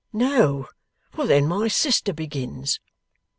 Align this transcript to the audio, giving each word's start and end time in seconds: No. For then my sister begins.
No. 0.13 0.67
For 1.11 1.27
then 1.27 1.47
my 1.47 1.67
sister 1.67 2.11
begins. 2.11 2.79